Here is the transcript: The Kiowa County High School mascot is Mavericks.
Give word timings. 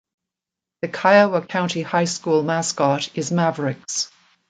The 0.81 0.87
Kiowa 0.87 1.43
County 1.45 1.83
High 1.83 2.05
School 2.05 2.41
mascot 2.41 3.11
is 3.15 3.31
Mavericks. 3.31 4.09